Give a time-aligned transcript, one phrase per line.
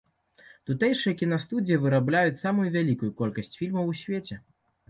[0.69, 4.35] Тутэйшыя кінастудыі вырабляюць самую вялікую колькасць фільмаў у свеце.